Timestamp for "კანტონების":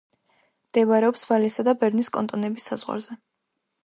2.15-2.67